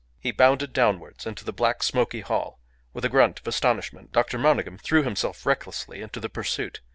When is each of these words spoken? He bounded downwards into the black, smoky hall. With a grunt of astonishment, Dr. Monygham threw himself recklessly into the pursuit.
He 0.19 0.31
bounded 0.31 0.73
downwards 0.73 1.27
into 1.27 1.45
the 1.45 1.53
black, 1.53 1.83
smoky 1.83 2.21
hall. 2.21 2.59
With 2.91 3.05
a 3.05 3.07
grunt 3.09 3.39
of 3.39 3.45
astonishment, 3.47 4.11
Dr. 4.11 4.39
Monygham 4.39 4.79
threw 4.79 5.03
himself 5.03 5.45
recklessly 5.45 6.01
into 6.01 6.19
the 6.19 6.27
pursuit. 6.27 6.81